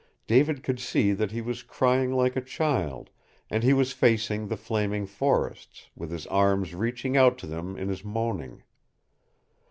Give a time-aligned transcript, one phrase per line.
[0.25, 3.11] David could see that he was crying like a child,
[3.51, 7.87] and he was facing the flaming forests, with his arms reaching out to them in
[7.87, 8.63] his moaning.